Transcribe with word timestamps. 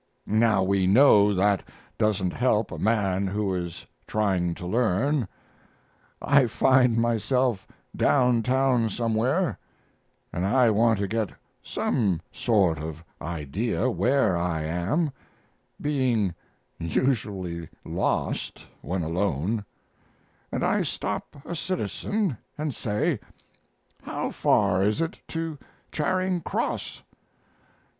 Now 0.25 0.63
we 0.63 0.87
know 0.87 1.31
that 1.35 1.61
doesn't 1.95 2.33
help 2.33 2.71
a 2.71 2.79
man 2.79 3.27
who 3.27 3.53
is 3.53 3.85
trying 4.07 4.55
to 4.55 4.65
learn. 4.65 5.27
I 6.19 6.47
find 6.47 6.97
myself 6.97 7.67
down 7.95 8.41
town 8.41 8.89
somewhere, 8.89 9.59
and 10.33 10.43
I 10.43 10.71
want 10.71 10.97
to 10.97 11.07
get 11.07 11.29
some 11.61 12.19
sort 12.31 12.79
of 12.79 13.03
idea 13.21 13.91
where 13.91 14.35
I 14.35 14.63
am 14.63 15.11
being 15.79 16.33
usually 16.79 17.69
lost 17.85 18.65
when 18.81 19.03
alone 19.03 19.63
and 20.51 20.63
I 20.65 20.81
stop 20.81 21.35
a 21.45 21.55
citizen 21.55 22.35
and 22.57 22.73
say, 22.73 23.19
"How 24.01 24.31
far 24.31 24.81
is 24.83 24.99
it 24.99 25.19
to 25.27 25.59
Charing 25.91 26.41
Cross?" 26.41 27.03